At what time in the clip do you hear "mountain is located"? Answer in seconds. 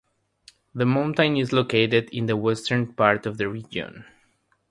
0.87-2.09